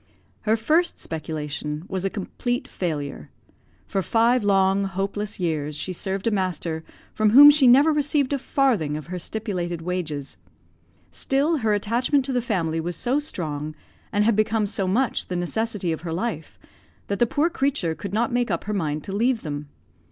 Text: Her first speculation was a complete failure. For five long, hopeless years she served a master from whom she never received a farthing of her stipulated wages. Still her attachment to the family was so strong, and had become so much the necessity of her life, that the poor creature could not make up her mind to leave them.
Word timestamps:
Her 0.41 0.57
first 0.57 0.99
speculation 0.99 1.85
was 1.87 2.03
a 2.03 2.09
complete 2.09 2.67
failure. 2.67 3.29
For 3.85 4.01
five 4.01 4.43
long, 4.43 4.85
hopeless 4.85 5.39
years 5.39 5.75
she 5.75 5.93
served 5.93 6.25
a 6.25 6.31
master 6.31 6.83
from 7.13 7.29
whom 7.29 7.51
she 7.51 7.67
never 7.67 7.93
received 7.93 8.33
a 8.33 8.39
farthing 8.39 8.97
of 8.97 9.05
her 9.13 9.19
stipulated 9.19 9.83
wages. 9.83 10.37
Still 11.11 11.57
her 11.57 11.75
attachment 11.75 12.25
to 12.25 12.33
the 12.33 12.41
family 12.41 12.79
was 12.81 12.95
so 12.95 13.19
strong, 13.19 13.75
and 14.11 14.23
had 14.25 14.35
become 14.35 14.65
so 14.65 14.87
much 14.87 15.27
the 15.27 15.35
necessity 15.35 15.91
of 15.91 16.01
her 16.01 16.11
life, 16.11 16.57
that 17.05 17.19
the 17.19 17.27
poor 17.27 17.51
creature 17.51 17.93
could 17.93 18.11
not 18.11 18.33
make 18.33 18.49
up 18.49 18.63
her 18.63 18.73
mind 18.73 19.03
to 19.03 19.15
leave 19.15 19.43
them. 19.43 19.69